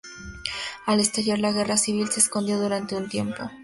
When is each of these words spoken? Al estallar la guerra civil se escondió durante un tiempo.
Al 0.87 0.99
estallar 0.99 1.37
la 1.37 1.51
guerra 1.51 1.77
civil 1.77 2.09
se 2.09 2.21
escondió 2.21 2.57
durante 2.59 2.95
un 2.95 3.07
tiempo. 3.07 3.51